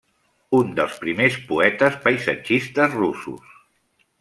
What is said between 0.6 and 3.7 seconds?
dels primers poetes paisatgistes russos.